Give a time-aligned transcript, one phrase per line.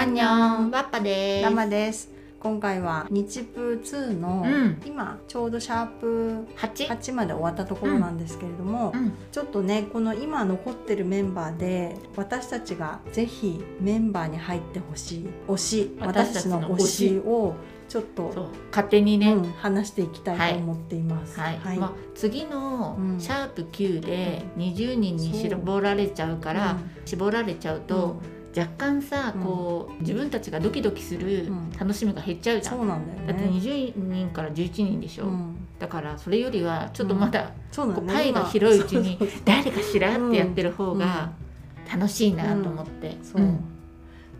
[0.00, 4.82] アンニョンワッパですラマです今回は日プ2の、うん。
[4.86, 9.12] 今ちょうどシャープ八8まで終わったところなんですけれども、うん。
[9.30, 18.48] ちょっとねこの今残ってるメンバーで私たちがぜひメンバーに入ってほしい推し私たち私たちのの推しをちょっとそう。
[18.70, 21.38] 勝手にね、うん、話していきたいと思っています。
[21.38, 23.20] はい、まあ、次のうん。
[23.20, 28.16] シャープ9で20人に絞られちゃうから、絞られちゃうと、
[28.56, 29.42] 若干さうん。
[29.42, 31.70] こう自分たちがドキドキするうん。
[31.78, 33.50] 楽しみが減っちゃうじゃん、そうなんだよだってね。
[33.50, 35.56] 20人から11人でしょ、うん。
[35.78, 38.06] だからそれよりはちょっとまだそうなんだね。
[38.08, 41.32] こうパイが広いうちに誰かしらってやってる方が
[41.92, 43.42] 楽しいなと思って、そう、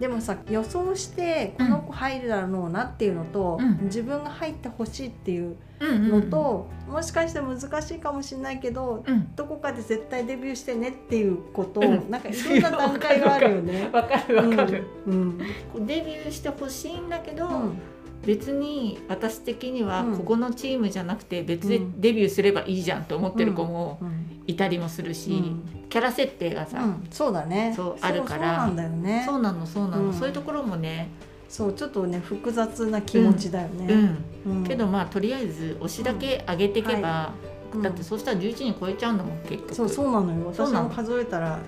[0.00, 3.84] でもさ予想してこの子入るだろうなっていうのと、うん。
[3.84, 9.34] 自分が入ってほしいっていううんうんのと、もしかして難しいかもしれないけどうん。
[9.36, 12.10] どこかで絶対デビューしてねっていうことを、うん。
[12.10, 13.91] なんかいろんな段階があるよね。
[13.92, 15.38] わかるわかる、うん。
[15.38, 15.44] デ
[15.75, 17.72] ビューしてほしいんだけど、うん。
[18.25, 20.16] 別に私的にはうん。
[20.16, 22.00] ここのチームじゃなくて別でうん。
[22.00, 25.86] デビューすればいいじゃんと思ってる子もうんいたりもするし、うん。
[25.88, 27.06] キャラ設定がさ、うん。
[27.10, 27.72] そうだね。
[27.77, 28.58] そうあるから。
[28.60, 29.22] そうなんだよね。
[29.27, 30.14] そうなのそうなの、うん。
[30.14, 31.08] そういうところもね、
[31.48, 34.24] そうちょっとね複雑な気持ちだようね、ん。
[34.47, 34.64] うん。
[34.64, 37.32] けどまあとりあえず推しだけ上げていけば、
[37.74, 37.82] うん。
[37.82, 39.74] だってそうしたら11人超えちゃうんだもん結局。
[39.74, 40.47] そうそうなのよ。
[40.47, 41.58] 私も数えたら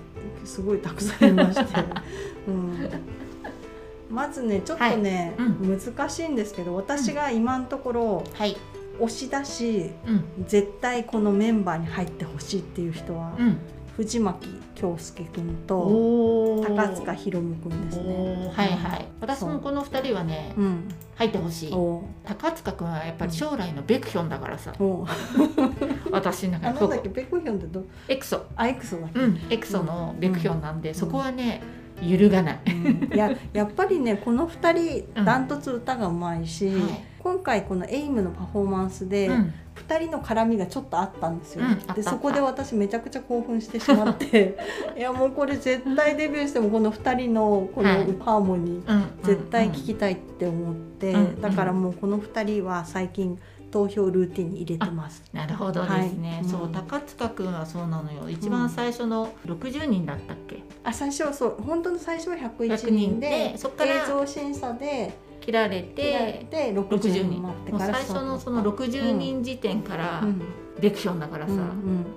[0.45, 1.79] すごいたくさんいまして、
[2.47, 2.89] うん、
[4.09, 5.79] まずねちょっとね、はい。
[5.79, 8.57] 難しいんですけど私が今のところはい
[8.99, 10.45] 推しだしうん。
[10.47, 13.57] 絶対このメンバーに入ってほしいっていう人は、うん。
[13.95, 18.49] 藤巻京介くんと高塚ひろむくんですね。
[18.51, 19.05] はいはい。
[19.21, 20.61] 私もこの2人はねう。
[20.63, 21.73] ん、入ってほしい。
[21.73, 25.05] お高塚君はやっぱり将来のベクヒョンだからさ、お
[26.11, 26.67] 私の中で。
[26.69, 27.09] あなんだっけ？
[27.09, 28.41] ベクヒョンってどエクソ。
[28.55, 29.39] あエクソだっけ、うん。
[29.49, 30.95] エクソのベクヒョンなんで、ん。
[30.95, 31.61] そこはね
[32.09, 33.13] 揺るがない、うん。
[33.13, 35.23] いや やっぱりねこの2うん。
[35.23, 36.81] 人ダントツ歌がうまいし、はい。
[37.19, 39.53] 今回このエイムのパフォーマンスでうん。
[39.87, 41.63] 2人の絡みがちょっとあったんですよ、
[41.95, 44.55] でそこで私めちゃくちゃ興奮してしまって
[44.95, 48.05] いやもうこれ絶対デビューしてもこの2人のこのはい。
[48.19, 49.03] ハーモニーうん。
[49.23, 51.41] 絶対聞きたいって思って、うん。
[51.41, 53.39] だからもうこの2人は最近
[53.73, 55.23] 投票ルーティンに入れてます。
[55.33, 56.45] なるほどですね、はい。
[56.45, 56.71] そううん。
[56.71, 58.29] 高塚君はそうなのよ。
[58.29, 60.61] 一番最初の60人だったっけ？
[60.83, 70.41] あ最初はそう本当の最初は101 100人人ででそっから映像審査で切られでて60 60人人待ってからもう最初のその60人時点からうん
[70.79, 71.71] ベクションだからさ、うんうん。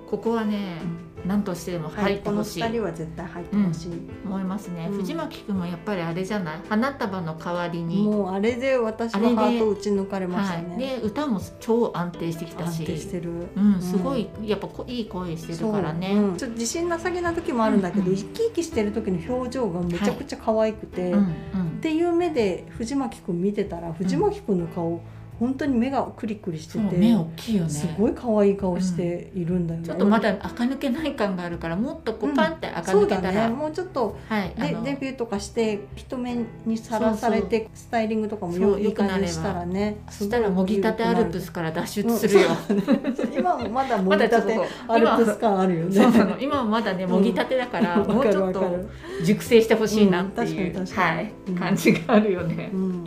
[0.09, 0.81] ここはね
[1.25, 3.91] 何としてでもはい、この入ってほしい、2人は絶対入ってほしい、
[4.25, 4.97] 思いますね、うん。
[4.97, 6.59] 藤巻君もやっぱりあれじゃない？
[6.69, 8.03] 花束の代わりに。
[8.03, 16.23] もうあれで私のハート打ち抜かれましたね、はい、で歌も超安定してきた安し定してる、うん、すごいやっぱこいい声してるからね、そう。
[16.23, 16.37] うん。
[16.37, 18.15] ちょっと自信なさげな時もあるんだけど、うんうん。
[18.15, 21.79] 生き生きしてる時の表情がめちゃくちゃ可愛くて、うんっうん。
[21.81, 25.01] ていう目で藤巻くん見てたら藤巻くんの顔、
[25.39, 27.69] 本当に目がクリクリしてて、目大きいよね。
[27.69, 33.55] すごい可愛い顔しているんだよね、ちょっとまだ垢抜けない感があるからもっとこううんパンって垢抜けたら、ね。
[33.55, 39.97] もうちょっとはいでデビューとかして人目にさらされてスタイリングとかもそよいいう良くなれしたらね。
[40.09, 43.37] そしたらもぎたてアルプスから脱出するよ、うん。
[43.37, 46.05] 今もまだもまぎたて アル今プス感あるよね。
[46.39, 48.11] 今はまだねもぎたてだから、うん。
[48.11, 48.89] もうちょっとる
[49.23, 53.03] 熟成してほしいなっていう、はいうん感じがあるよね、うん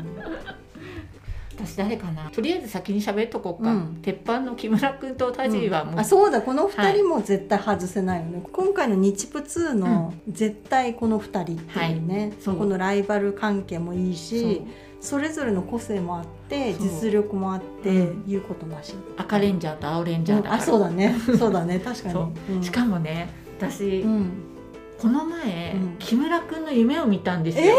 [1.66, 2.30] 私誰かな？
[2.30, 3.98] とりあえず先に喋っとこうか、うん。
[4.02, 12.56] 鉄板の木村君と田尻はもう、あそうだこの2人も絶対外せないよね、今回の日プ2の絶対この2人っていうね、そう。
[12.56, 14.62] このライバル関係もいいし
[15.00, 18.24] それぞれの個性もあって実力もあって、うん。
[18.26, 21.14] 言うことなし、赤レンジャーと青レンジャーだから、あそうだね。
[21.38, 21.52] そう。
[21.52, 21.78] だね。
[21.78, 22.14] 確かに。
[22.14, 22.52] そう。
[22.54, 22.62] うん。
[22.62, 23.28] しかもね
[23.58, 24.30] 私、うん。
[25.00, 25.96] この前、うん。
[25.98, 27.74] 木村君の夢を見たんですよ、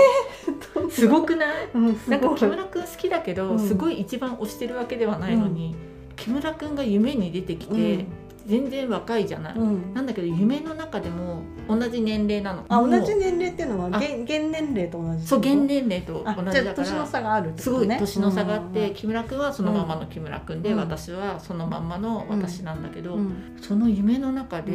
[0.91, 1.69] すごくない？
[1.73, 3.59] うん、なんか木村君好きだけど、うん。
[3.59, 5.75] すごい一番推してるわけではないのに、
[6.15, 8.07] 木村君が夢に出てきて、うん。
[8.43, 9.93] 全然若いじゃない、うん。
[9.93, 12.65] なんだけど夢の中でも同じ年齢なの。
[12.69, 13.97] あ同じ年齢っていうのはあ。
[13.99, 15.27] 現現年齢と同じ？
[15.27, 18.93] そう現年齢とあ同じだかじゃあ年のら差があるってすごい年の差があって、うん。
[18.95, 20.79] 木村君はそのままの木村君で、うん。
[20.79, 23.57] 私はそのまんまの私なんだけど、うん。
[23.61, 24.71] その夢の中で、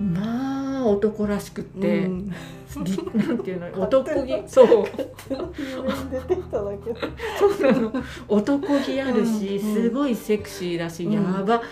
[0.00, 2.08] まあ男らしくって、
[2.76, 4.42] なんていうの男気。
[4.46, 4.66] そう。
[7.38, 7.92] そうなの。
[8.28, 9.74] 男気あるし、うん。
[9.74, 11.12] すごいセクシーだし、うん。
[11.12, 11.62] やば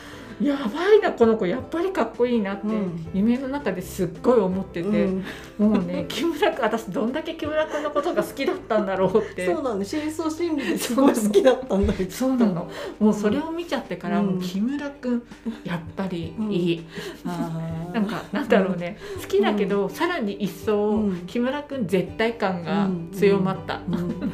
[0.40, 1.46] やばいなこの子。
[1.46, 3.08] やっぱりかっこいいなって、うん。
[3.14, 5.24] 夢の中ですっごい思ってて、うん。
[5.58, 9.46] もうね 木村君私どんだけ木村君のことが好きだったんだろうって。
[9.46, 12.10] そうだね深層心理ですごい好きだったんだけど。
[12.10, 12.70] そうなの。
[12.98, 14.40] もうそれを見ちゃってから、うん。
[14.40, 15.22] 木村君
[15.64, 16.84] やっぱりいい、
[17.24, 17.94] あー。
[17.94, 18.98] なんかなんだろうね。
[19.22, 21.16] 好きだけど、さらに一層、うん。
[21.26, 24.32] 木村君絶対感が強まった、うん。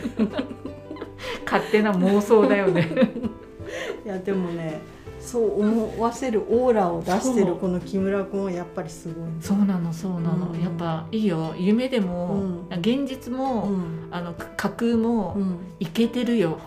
[1.47, 2.89] 勝手な妄想だよね。
[4.05, 4.81] いやでもね
[5.25, 10.61] そう思わせるオーラを出してるこの木村君はやっぱりすごいねそうなのそうなの、うん。
[10.61, 11.55] やっぱいいよ。
[11.57, 12.79] 夢でも、うん。
[12.81, 14.09] 現実も、うん。
[14.11, 15.59] あの架空も、うん。
[15.79, 16.59] いけてるよ、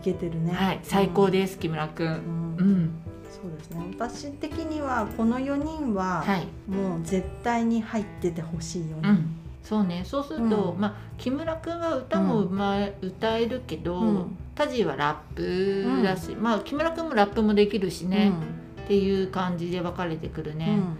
[0.00, 0.52] いけてるね。
[0.52, 0.80] はい。
[0.82, 2.06] 最高です、木村君。
[2.06, 2.56] うん。
[2.56, 2.90] うん。
[3.30, 3.94] そうですね。
[3.98, 6.46] 私的にはこの4人ははい。
[6.70, 9.36] もう絶対に入っててほしい4人、うん。
[9.62, 10.02] そうね。
[10.06, 10.80] そうすると、うん。
[10.80, 18.32] まあ木村君は歌もうまい、歌えるけど、うんタジはラップだし、まあ木村君もラップもできるしね、
[18.84, 20.74] っていう感じで分かれてくるね、うん。
[20.74, 20.96] うん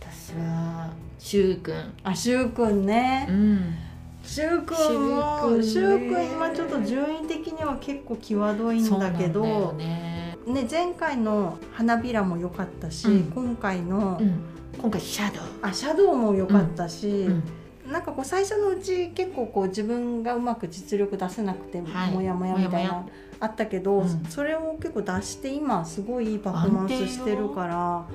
[0.00, 3.26] 私はしゅうくんあしゅうくんね。
[3.28, 3.74] うん。
[4.22, 13.32] しゅうくんもしゅうくんね今ちょっと順位的には結構際どいんだけどね、ね前回の花びらも良かったし、うん。
[13.32, 14.44] 今回の、うん、
[14.80, 15.44] 今回シャドウ。
[15.62, 17.42] あシャドウも良かったし、うん
[17.90, 22.12] なんかこう最初のうち結構こう自分がうまく実力出せなくて、はい。
[22.12, 23.04] もやもやみたいな
[23.40, 24.24] あったけど、うん。
[24.28, 28.06] それを結構出して今すごいいいパフォーマンスしてるから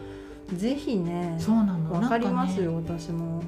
[0.56, 1.92] ぜひねそうなの。
[1.92, 3.44] わかりますよ、ね私も。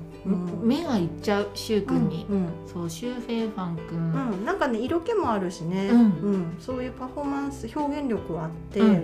[0.61, 2.49] 目がいっちゃうしゅうくんに、うん。
[2.67, 4.45] そうシュウフェイファンくん、うんうん。
[4.45, 5.99] なんかね色気もあるしね、うん。
[5.99, 6.03] う
[6.37, 6.57] ん。
[6.59, 9.03] そういうパフォーマンス表現力あって、うん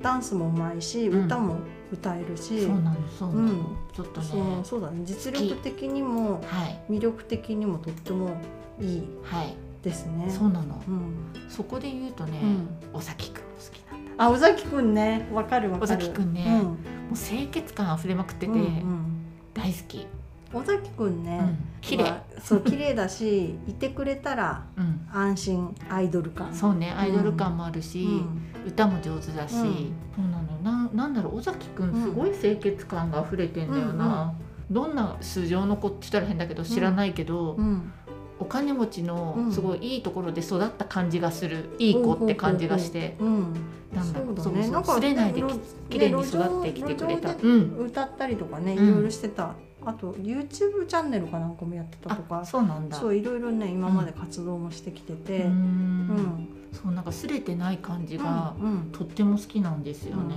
[0.00, 1.24] ダンスもうまいし、うん。
[1.26, 1.56] 歌も
[1.92, 3.66] 歌えるし、そうなのそうなの、うん。
[3.92, 5.02] ちょっとねそうそうだね。
[5.04, 6.80] 実力的にもはい。
[6.90, 8.36] 魅力的にもとっても
[8.80, 9.54] いいはい。
[9.82, 10.28] ですね。
[10.28, 11.12] そうなの、うん。
[11.48, 12.96] そこで言うとね、うん。
[12.98, 15.28] 尾崎くんも好きなんだあ尾崎くんね。
[15.32, 15.94] わかるわかる。
[15.94, 16.44] 尾崎くんね。
[16.46, 16.62] うん。
[16.64, 16.74] も
[17.12, 19.24] う清潔感あふれまくってて、うんうん。
[19.54, 20.06] 大好き、
[20.52, 21.58] 尾崎くんね、うん。
[21.80, 25.08] 綺麗、はそう綺麗だしいてくれたらうん。
[25.12, 26.54] 安心アイドル感。
[26.54, 29.94] そうねアイドル感もあるし、うん歌も上手だし、うん。
[30.14, 34.34] そうなのななんだろう尾崎くんすごい清潔感があふれてんだよな、
[34.70, 37.92] どんな素性の子って言ったら変だけど知らないけど、うん。
[38.40, 39.52] お金持ちのうん。
[39.52, 43.54] すごいいいところで育った感じがする、いい子って感じがして、うん。
[43.92, 45.52] なんだろうそうすれないでね
[45.88, 48.94] き綺麗に育ってきてくれた、歌ったりとかねいうん。
[48.94, 52.96] ろいろしてた、あと YouTube チャンネルかなんかもやってたとあかそうなんだ。
[52.96, 60.34] そういろいろね今まで活動もしてきてて、うーうんんそうなんかすれてない感じが、うんとっても好きなんですよね、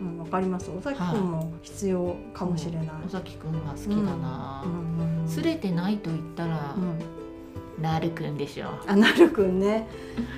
[0.00, 0.70] うんわかります。
[0.70, 6.98] 尾崎くんも必要かもしれない、尾崎くんが好きだな、うんうんすれてないと言ったら、うん。
[7.80, 8.68] なるくんでしょ。
[8.86, 9.88] あなるくんね。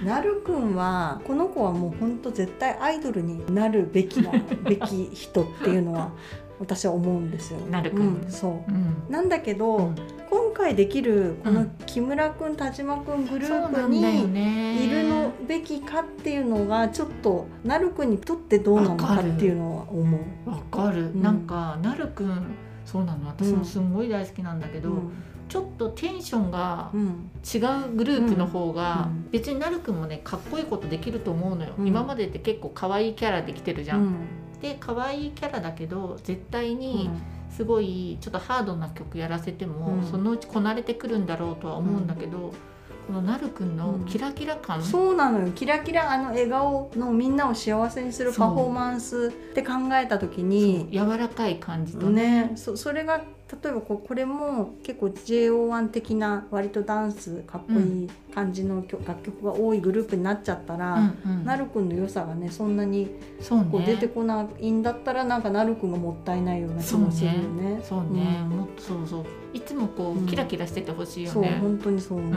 [0.04, 4.30] なるくんはこの子はもうほんと絶対アイドルになるべきな
[4.64, 6.12] べき人っていうのは
[6.62, 7.58] 私は思うんですよ。
[7.70, 8.70] なるくんうん、そう。
[8.70, 9.04] うん。
[9.10, 9.96] なんだけど、うん。
[10.30, 14.86] 今回できるこのうん木村くん田島くんグループにね。
[14.86, 20.50] いるのべきかっていうのがちょっとなるくんにとってどうなのかっていうのは思う。
[20.50, 21.22] わかる、うん。
[21.22, 22.54] なんかなるくん
[22.86, 23.26] そうなの。
[23.26, 25.12] 私もすんごい大好きなんだけど、うん。
[25.48, 27.28] ちょっとテンションがうん。
[27.42, 29.30] 違うグループの方が、うん。
[29.32, 31.88] 別になるくんもねかっこいいことできると思うのよ、うん。
[31.88, 34.14] 今までって結構可愛いキャラできてるじゃん、
[34.62, 37.10] うんで可愛いキャラだけど絶対に
[37.54, 40.06] すごいちょっとハードな曲やらせても、うん。
[40.06, 42.52] そのうちこなれてくるんだろうとは思うんだけど、
[43.06, 44.06] このなるくんのうん。
[44.06, 45.52] キラキラ感、そうなのよ。
[45.52, 52.48] キラキラあの笑顔のみんなを幸せにするパフォーマンスって考えた時に柔らかい感じとね。
[52.48, 53.22] ねそそれが
[53.62, 61.44] 例えばこうこれも結構 JO1 的な割とダンスかっこいい感じの曲楽曲が多いグループになっちゃったら、うんうん。
[61.44, 63.10] なるくんの良さがねそんなに
[63.70, 67.80] こう出てねこないんだったらなんかなるくんがもったいないような気もするよね。
[67.82, 68.48] そうね、うん。
[68.56, 69.24] もっとそうそう。
[69.52, 70.26] いつもこう、うん。
[70.26, 72.34] キラキラしててほしいよそうね本当にそう思う。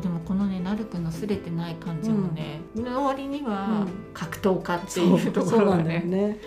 [0.00, 3.88] でもこのねなるくんのすれてない感じもね、の割にはうん。
[4.12, 6.38] 格闘家っていうとこそうなんだろがね。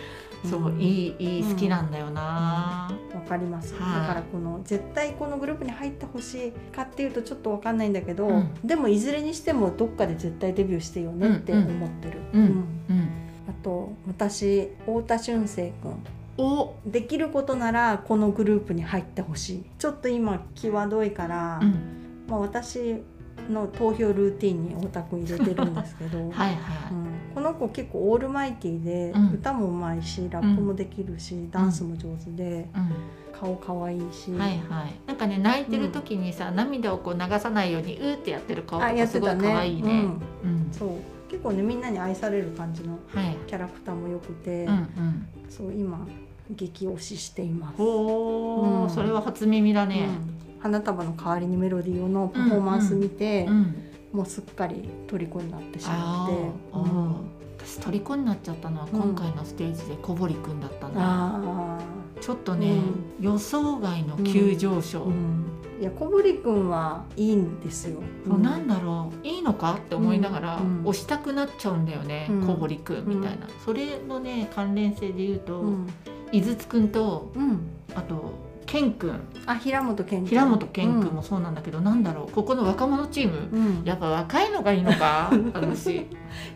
[0.43, 0.79] そう,、ん。
[0.79, 4.01] いいいい好きなんだよな、わかります、はい。
[4.01, 8.53] だからこの絶対このグループに入ってほしいかっていうとちょっとわかんないんだけど、うん。
[8.63, 12.41] でもいずれにしてもどっかで絶対デビューしてよねって思ってる、うん。
[12.41, 12.47] うん。
[12.47, 13.09] うん。
[13.49, 16.03] あと私太田俊生君。
[16.37, 16.75] お。
[16.85, 19.65] できることならこのグループに入ってほしい。
[19.79, 21.97] ちょっと今際どいから、うん。
[22.27, 23.01] まあ、私
[23.49, 26.55] の投票ルーティンに太田君入れてるんですけど、 はいはい、
[26.91, 27.06] うん
[27.37, 29.33] この子結構オールマイティで、うん。
[29.33, 32.91] 歌もうまいしラップもできるし、ダンスも上手でうん。
[33.31, 34.95] 顔かわいいし、はいはい。
[35.05, 39.91] なんかね泣いてる時にさ、涙をこう流さないようにうーってやってる顔とあやかすごい可愛いね。
[39.91, 39.97] うん。
[39.99, 40.69] うん。
[40.71, 40.89] そう。
[41.29, 43.37] 結構ねみんなに愛される感じのはい。
[43.45, 45.27] キャラクターもよくて、うんうん。
[45.47, 46.07] そう今
[46.49, 47.79] 激推ししています。
[47.79, 48.89] おー、うん。
[48.89, 50.07] それは初耳だね。
[50.09, 50.59] うん。
[50.59, 56.35] 花束の代わりにメロディーのパフォーマンス見て、うん、もうすっかり虜になってしまあって。
[56.77, 57.37] ー、うん。
[57.59, 61.79] 私虜になっちゃったのはうん今回のステージで小堀くんだったな、あ
[62.21, 62.77] ちょっとね、
[63.19, 65.45] 予想外の急上昇、ー、うん、
[65.81, 68.01] いや小堀くんはいいんですよ。
[68.25, 70.81] そうなんだろういいのかって思いながら、うん。
[70.85, 72.47] 押したくなっちゃうんだよね、うん。
[72.47, 75.87] 小堀くんみたいな、それのね関連性で言うと、うん、
[76.31, 78.33] 井筒くんとうん、あと
[78.67, 82.31] 健くんあ平本健平本健くんもそうなんだけど、なんだろう。
[82.31, 86.05] ここの若者チーム、うん、うんやっぱ若いのがいいのか 私い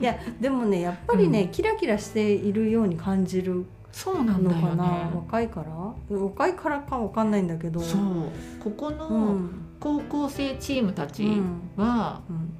[0.02, 1.48] やでもねやっぱりね、うん。
[1.50, 5.64] キラキラしているように感じるそうなんだよのかな、ね若いか
[6.12, 6.18] ら？
[6.18, 7.80] 若いからかわかんないんだけど。
[7.80, 8.02] そう。
[8.64, 9.50] ここうのん。
[9.80, 11.84] 高校生チームたちうん。
[11.84, 12.54] はうん。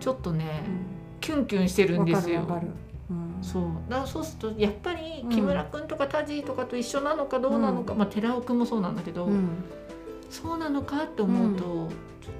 [0.00, 2.42] ちょっとね、うキュンキュンしてるん、ですよ
[3.10, 3.62] うん、そう。
[3.88, 9.48] だからそうするとやっぱりうん木村君とかタジーとかと一緒なのかどうなのか、まあ寺尾君もそうなんだけど、うん。
[10.30, 11.62] そうなのかって思うと、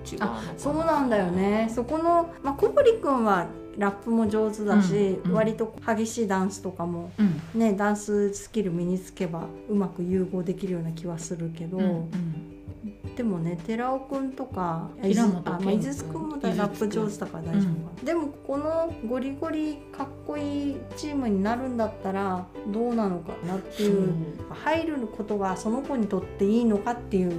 [0.04, 1.70] ちょっと違うのそうなんだよね。
[1.74, 5.36] そこの、まあ、小堀君はラップも上手だし、うんうん。
[5.36, 7.40] 割と激しいダンスとかもうん。
[7.60, 13.14] ねダンススキル身につけばうまく融合できるような気はするけど、うんうん。
[13.14, 17.68] でもね寺尾くんとか平本あまあ健井筒くんもラップ上手だから大丈夫か
[17.98, 24.12] な、でもこのゴリゴリかっこいいチームになるんだったらどうなのかなっていう
[24.50, 27.34] 入ることがその子にとっていいのかっていうう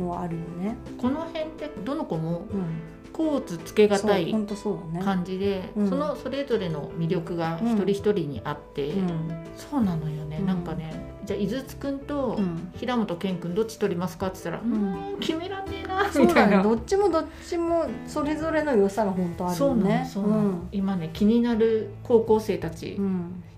[0.00, 0.76] んのはあるよね。
[0.98, 2.46] この辺ってどの子も
[3.18, 4.32] うん、コーツつけがたい。
[5.04, 5.88] 感じで、うん。
[5.88, 9.44] そのそれぞれの魅力が一人一人にあって、うん。
[9.56, 10.46] そうなのよね、うん。
[10.46, 12.72] なんかねじゃあ井筒くんとうん。
[12.76, 15.12] 平本健くんどっち取りますかって言ったら、ん。
[15.12, 16.10] うん、決めらんねえな。
[16.18, 16.62] みたいな。
[16.62, 20.08] どっちもどっちもそれぞれの良さが本当あるよね。
[20.12, 22.98] そうなの、今ね気になる高校生たち、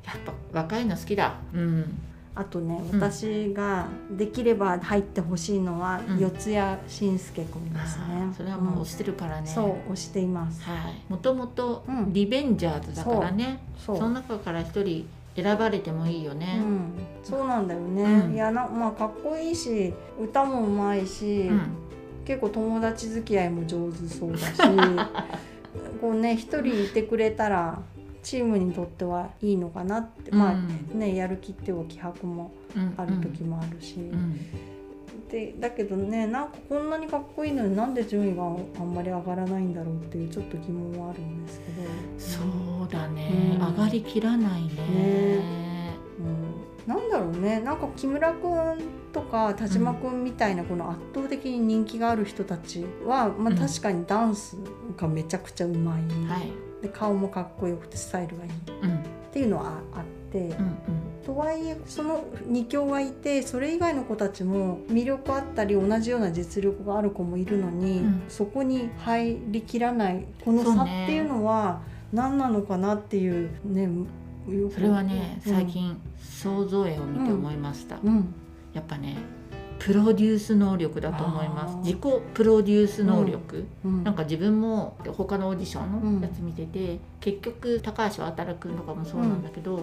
[0.05, 1.37] やっぱ若いの好きだ。
[1.55, 1.99] うん
[2.37, 3.01] あとね、うん。
[3.01, 6.19] 私ができれば入ってほしいのは、うん。
[6.19, 8.33] 四谷慎介君ですね。
[8.37, 8.83] それはもううん。
[8.83, 10.63] 推してるからね、そう推しています。
[10.63, 11.03] はい。
[11.09, 12.13] もともとうん。
[12.13, 13.97] リベンジャーズだからね、そう。
[13.97, 16.93] その中から一人選ばれてもいいよね、うん、
[17.25, 18.03] そうなんだよね。
[18.03, 18.35] うん。
[18.35, 21.61] いやなまあかっこいいし、歌もうまいし、うん。
[22.25, 24.45] 結構友達付き合いも上手そうだし、
[26.01, 27.83] こうね一人いてくれたら
[28.25, 32.95] チームにとってはいいのかなって、まあねやる気っては気迫もうん。
[32.97, 34.41] ある時もあるし、うん。
[35.31, 41.89] でだけどねなんかこんなにかっこいいのになんで順位があんまり上がらないんだろうっていうちょっと疑問はあるんですけど。
[42.19, 43.67] そうだね、うん。
[43.69, 44.69] 上がりきらないね。
[44.69, 45.97] ね。
[46.87, 47.61] うん、なんだろうね。
[47.61, 48.79] なんか木村くん
[49.13, 53.57] とか田島くんみたいなこの圧倒的に人気がある人たちは、まあ、うん。
[53.57, 54.57] 確かにダンス
[54.97, 56.51] がめちゃくちゃうまい、はい
[56.85, 58.51] で顔もかっこよくてスタイルがいい。
[58.51, 58.99] っうん。
[59.33, 60.77] ていうのはあって、うん
[61.25, 68.23] とはいえその2強がいてそれ以外の子たちも魅力あったり同じような実力がある子もいるのに、うん。
[68.29, 71.81] そこに入りきらないこの差っていうのは
[72.13, 73.89] 何なのかなっていうね
[74.75, 75.53] それはねうん。
[75.55, 78.35] 最近想像絵を見て思いました、うん。
[78.75, 79.17] やっぱね
[79.79, 81.77] プロデュース能力だと思います。
[81.79, 82.01] 自己
[82.33, 84.05] プロデュース能力、うん。
[84.05, 89.81] なんか自分も他のオーディションのやつ見てて、結局高橋航君とかもそうなんだけど、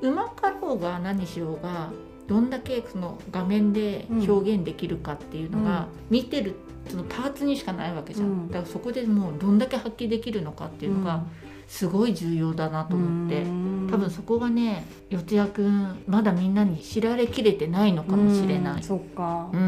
[0.00, 1.90] うまかろうが何しようが
[2.28, 6.54] どんだけその画面で表現できるかっていうのが、見てる
[6.88, 8.48] そのパーツにしかないわけじゃん、うん。
[8.48, 11.24] だからそこでもうどんだけ発揮できるのかっていうのが
[11.66, 13.42] すごい重要だなと思って、
[13.90, 18.98] 多分そこがね四谷君まだみんなに知られきれてないのかもしれない、ううん。
[18.98, 19.64] う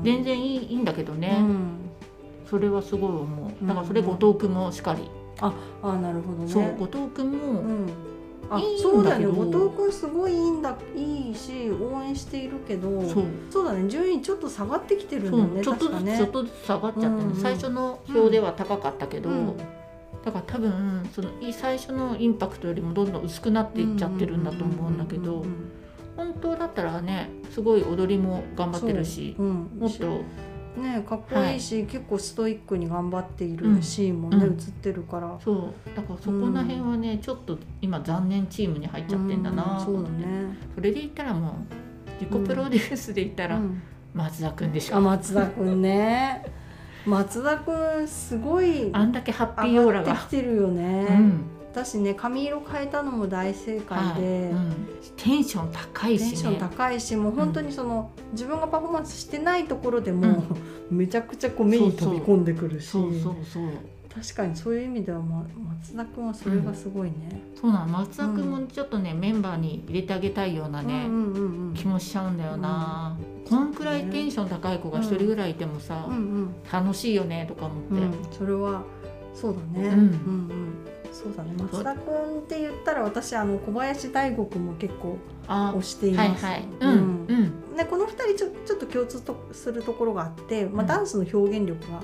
[0.02, 1.72] 全然いいいいんだけどね、うん。
[2.48, 3.66] それはすごい思う。
[3.66, 5.08] だからそれ後藤君もしかり、
[5.40, 6.48] ああなるほどね。
[6.50, 7.86] そう後藤君も、うん。
[8.50, 9.38] あそうだよね。
[9.38, 13.02] 後藤君すごいいいんだいいし応援しているけど
[13.50, 13.64] そう。
[13.64, 13.88] だね。
[13.88, 16.16] 順位ちょっと下がってきてるんだよねちょっとずつ、ね。
[16.18, 17.36] ちょっとずつ下がっちゃってね、うんうん。
[17.36, 19.54] 最初の表では高かったけど、うん
[20.24, 25.72] だから多分そのい最初のインパクトよりもどんどん薄くなっていっちゃってるんだと思うんだけどうんうん
[26.16, 29.42] 本当だったらねすごい踊りも頑張ってるしう。
[29.42, 29.54] んうん。
[29.80, 30.22] もっと。
[30.80, 34.54] ねかっこいいし、結構ストイックに頑張っているうんシーンもね、うん。
[34.54, 35.38] 映ってるから。
[35.42, 35.96] そう。
[35.96, 40.58] だからそこら辺はね、ちょっと今残念チームに入っちゃってんだなとうん思って、そうだね。
[40.74, 43.82] それで言ったらもう自己プロデュースで言ったらうん。
[44.14, 46.44] 松田君でしょ、あ松田くんね
[47.06, 51.44] 松田くんすごいあんだけハッピーオー上がってきてるよね、うん。
[51.72, 54.20] 私ね髪色変えたのも大正解はい。
[54.20, 54.86] で、うん。
[55.16, 56.30] テンション高いしね。
[56.30, 60.44] テンション高いしもう本当にその、自分がパフォーマンスしてないところでも、
[60.90, 62.88] めちゃくちゃこう目に飛び込んでくるし。
[62.88, 63.64] そうそうそう
[64.14, 65.46] 確かにそういう意味では、ま、
[65.80, 67.86] 松田君はそれがすごいね、そうなの。
[67.86, 71.68] 松田君もちょっとね、メンバーに入れてあげたいようなね、うんうんうん。
[71.68, 73.16] うん気もしちゃうんだよな、
[73.48, 76.54] こんくらいテンション高い子が一人ぐらいいてもさ、うんうん。
[76.70, 78.84] 楽しいよねとか思って、うん、それは
[79.34, 79.94] そうだね、うん。
[79.94, 80.72] うんうん
[81.12, 81.54] そうだね。
[81.58, 86.64] 松田君って言ったら私あの小林大吾君も結構あ推しています、はいはい。
[86.80, 87.34] うんう
[87.72, 87.76] ん。
[87.76, 90.86] でこの2人ちょちょっと共通とするところがあって、まあ、うん。
[90.86, 92.02] ダンスの表現力が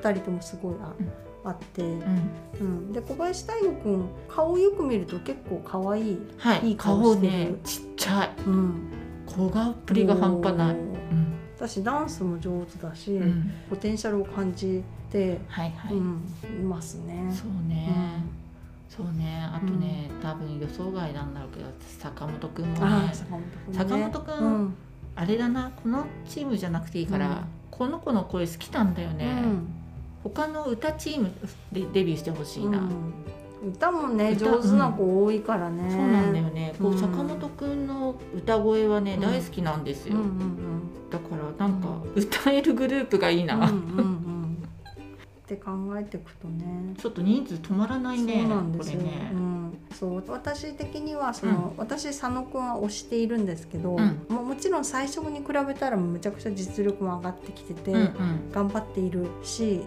[0.00, 1.12] 2人ともすごいあ,、うん
[1.44, 2.30] あって、うん。
[2.60, 6.68] うん、で小林大吾君顔をよく見ると結構可愛い、はい。
[6.68, 7.32] いい顔顔してる。
[7.32, 8.30] ねちっちゃい。
[8.46, 8.92] うん、
[9.26, 11.34] 小顔っぷりが半端ない、うん。
[11.56, 13.50] 私ダンスも上手だし、うん。
[13.70, 16.20] ポテンシャルを感じて、はいはい、うん、
[16.60, 17.24] いますね。
[17.30, 18.24] そうね、
[18.88, 19.42] そうね。
[19.44, 23.12] あとね、多分予想外なんだろうけど坂本君もね
[23.72, 24.74] 坂本君、ね、
[25.14, 27.36] あれだなこのチームじゃなくていいから、うん。
[27.70, 29.42] この子の声好きなんだよね、
[30.22, 31.32] 他の歌チーム
[31.72, 33.70] でデビューしてほしいな、うん。
[33.70, 35.90] 歌もね歌上手な子多いからね。
[35.90, 36.98] そうなんだよね、こううん。
[36.98, 39.20] 坂本君の歌声はね、うん。
[39.20, 40.58] 大好きなんですよ、うんうん
[41.12, 44.68] だからなんか歌えるグループがいいな、うんうんうんうん。
[45.42, 46.94] って考えていくとね。
[46.96, 50.24] ちょっと人数止まらないねそうなんですよ、これね、うん、そう。
[50.28, 54.24] 私的にはその、私佐野くんは推しているんですけど、うん。
[54.30, 58.50] ももちろん最初に比べたらむちゃくちゃ実力も上がってきてて、うんうん。
[58.50, 59.82] 頑張っているし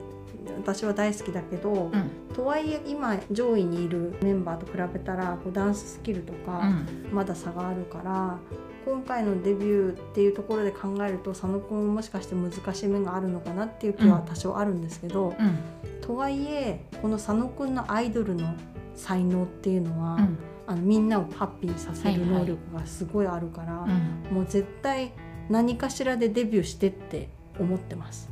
[0.54, 2.12] 私は大好きだけど、うん。
[2.34, 7.16] とはいえ今上位にいるメンバーと比べたらこうダンススキルとかうん。
[7.16, 8.38] まだ差があるから、
[8.86, 15.58] 今回のデビューっていうところで考えると佐野くんもしかして難しい面があるのかなっていう気は多少あるんですけど、うん。
[16.02, 18.54] とはいえこの佐野くんのアイドルの
[18.94, 20.38] 才能っていうのは、うん。
[20.68, 23.86] あのみんなをハッピーさせるはいはい能力がすごいあるから、
[24.32, 24.36] うん。
[24.36, 25.12] もう絶対
[25.50, 28.30] 何かしらでデビューしてって思ってます。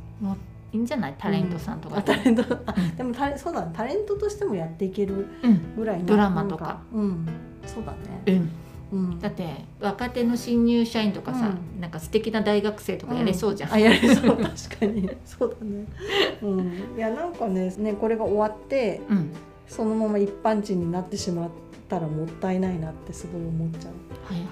[0.74, 1.14] いいんじゃない？
[1.16, 2.42] タレントさんとかあタレント。
[2.66, 5.76] あでもタレそうだタレントとしてもやっていけるうん。
[5.76, 6.82] ぐらいのドラマとか。
[6.92, 7.28] うん。
[7.66, 8.50] そうだね、
[8.92, 8.98] うん。
[9.10, 14.36] うん、だって若手の新入社員とかさ、うなんか素敵な大学生とかやれそうじゃん、あやれそう。
[14.36, 15.10] 確かに。
[15.24, 15.86] そうだね。
[16.42, 16.96] うん。
[16.96, 19.30] いやなんかねねこれが終わってうん。
[19.66, 21.50] そのまま一般人になってしまっ
[21.88, 23.92] たらもったいないなってすごい思っちゃう。
[24.34, 24.42] はい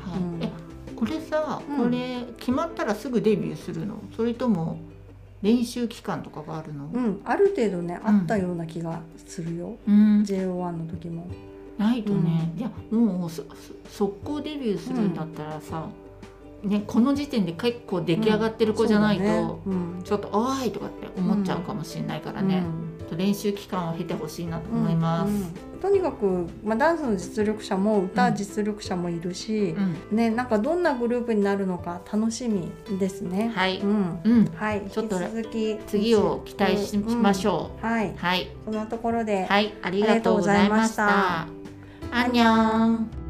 [0.40, 0.52] はい、
[0.96, 1.76] これさ、うん。
[1.84, 3.96] これ決まったらすぐデビューするの？
[4.16, 4.78] それとも
[5.42, 6.88] 練習期間とかがあるの？
[6.92, 7.20] うん。
[7.24, 8.20] ある程度ねうん。
[8.20, 11.26] あったような気がするよ、うん、JO1 の時も。
[11.78, 15.88] ないとね、いやもう速攻デビューするんだったらさ、
[16.62, 19.60] ね、この時点で結構出来上がってる子じゃないと、
[20.04, 22.62] ちょっと「おーい!」とかって思っちゃうかもしれないからね、
[23.16, 25.72] 練習期間を経てほしいなと思います。
[25.80, 29.74] とにかく、まあ、ダンスの実力者も歌実力者もいるし
[30.10, 30.16] う、ん。
[30.16, 32.70] ねなんかどんなグループになるのか楽しみ
[33.00, 33.50] ですね。
[33.52, 34.20] はい、うん。
[34.22, 37.84] うん、はい、ちょっと続き次を期待しましょう。
[37.84, 37.90] ん。
[37.90, 38.14] はい、う。
[38.16, 41.06] はい、そんなところで、はい、ありがとうございました。
[41.08, 42.16] ありがとうございました。
[42.16, 43.21] アンニョン。